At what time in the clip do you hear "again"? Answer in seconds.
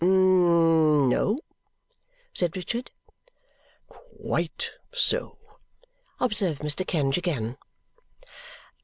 7.19-7.55